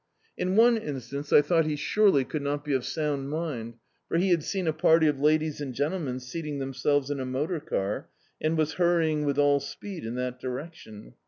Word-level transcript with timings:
In 0.35 0.55
one 0.55 0.77
instance 0.77 1.31
I 1.31 1.43
thou^t 1.43 1.65
he 1.65 1.75
surely 1.75 2.25
could 2.25 2.41
not 2.41 2.65
be 2.65 2.73
of 2.73 2.83
sound 2.83 3.29
mind, 3.29 3.75
for 4.07 4.17
he 4.17 4.31
had 4.31 4.43
seen 4.43 4.65
a 4.65 4.73
party 4.73 5.05
of 5.05 5.19
ladies 5.19 5.61
and 5.61 5.75
gentlemen 5.75 6.19
seating 6.19 6.57
themselves 6.57 7.11
in 7.11 7.19
a 7.19 7.25
motor 7.27 7.59
car, 7.59 8.09
and 8.41 8.57
was 8.57 8.73
hurrying 8.81 9.25
with 9.25 9.37
all 9.37 9.59
speed 9.59 10.03
in 10.03 10.15
that 10.15 10.41
(Urec* 10.41 10.73
tion. 10.73 11.13